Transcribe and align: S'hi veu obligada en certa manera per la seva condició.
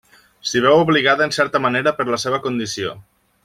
S'hi 0.51 0.61
veu 0.65 0.79
obligada 0.85 1.27
en 1.27 1.35
certa 1.37 1.61
manera 1.67 1.95
per 2.01 2.09
la 2.13 2.23
seva 2.27 2.41
condició. 2.49 2.99